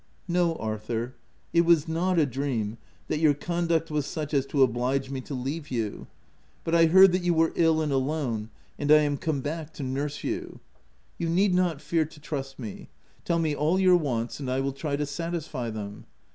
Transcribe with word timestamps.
"No 0.41 0.55
Arthur, 0.55 1.13
it 1.53 1.61
was 1.61 1.87
not 1.87 2.17
a 2.17 2.25
dream, 2.25 2.79
that 3.07 3.19
your 3.19 3.35
conduct 3.35 3.91
was 3.91 4.07
such 4.07 4.33
as 4.33 4.47
to 4.47 4.63
oblige 4.63 5.11
me 5.11 5.21
to 5.21 5.35
leave 5.35 5.69
you; 5.69 5.85
OF 5.85 5.91
WILDFELL 5.91 5.99
HALL. 5.99 6.05
2C1 6.05 6.59
but 6.63 6.73
I 6.73 6.85
heard 6.87 7.11
that 7.11 7.21
you 7.23 7.33
were 7.35 7.53
ill 7.55 7.81
and 7.83 7.91
alone, 7.91 8.49
and 8.79 8.91
I 8.91 9.03
am 9.03 9.17
come 9.17 9.41
back 9.41 9.71
to 9.73 9.83
nurse 9.83 10.23
you. 10.23 10.59
You 11.19 11.29
need 11.29 11.53
not 11.53 11.81
fear 11.83 12.05
to 12.05 12.19
trust 12.19 12.57
me: 12.57 12.89
tell 13.23 13.37
me 13.37 13.53
all 13.53 13.79
your 13.79 13.95
wants, 13.95 14.39
and 14.39 14.49
I 14.49 14.59
will 14.59 14.73
try 14.73 14.95
to 14.95 15.05
satisfy 15.05 15.69
them. 15.69 16.07